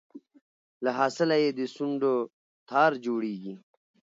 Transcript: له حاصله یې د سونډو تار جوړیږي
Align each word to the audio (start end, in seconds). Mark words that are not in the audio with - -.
له 0.83 0.89
حاصله 0.97 1.35
یې 1.43 1.49
د 1.59 1.61
سونډو 1.75 2.13
تار 2.69 2.91
جوړیږي 3.05 3.53